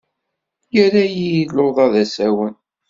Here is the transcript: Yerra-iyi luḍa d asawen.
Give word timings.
Yerra-iyi 0.75 1.45
luḍa 1.55 1.87
d 1.93 1.95
asawen. 2.03 2.55